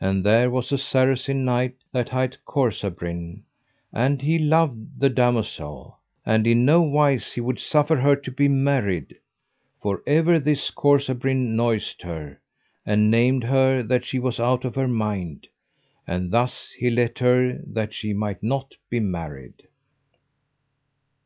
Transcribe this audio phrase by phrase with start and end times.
[0.00, 3.42] And there was a Saracen knight that hight Corsabrin,
[3.92, 8.48] and he loved the damosel, and in no wise he would suffer her to be
[8.48, 9.16] married;
[9.82, 12.40] for ever this Corsabrin noised her,
[12.86, 15.48] and named her that she was out of her mind;
[16.06, 19.68] and thus he let her that she might not be married.